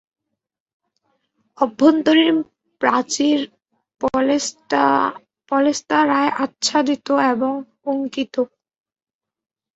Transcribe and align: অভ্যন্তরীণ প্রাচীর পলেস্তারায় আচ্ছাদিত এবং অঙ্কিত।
অভ্যন্তরীণ 1.57 2.35
প্রাচীর 2.81 3.39
পলেস্তারায় 5.51 6.31
আচ্ছাদিত 6.43 7.07
এবং 7.31 7.53
অঙ্কিত। 7.85 8.35